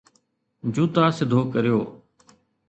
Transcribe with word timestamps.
جوتا 0.73 1.03
سڌو 1.17 1.39
ڪريو 1.53 1.79